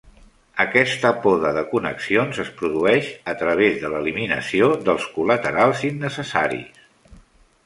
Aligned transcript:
Aquesta 0.63 1.09
poda 1.25 1.51
de 1.57 1.63
connexions 1.73 2.39
es 2.45 2.49
produeix 2.63 3.11
a 3.35 3.37
través 3.43 3.77
de 3.85 3.93
l'eliminació 3.95 4.71
dels 4.89 5.07
col·laterals 5.19 5.85
innecessaris. 5.95 6.83